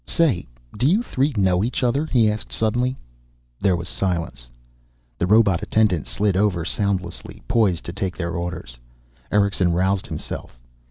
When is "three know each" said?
1.03-1.83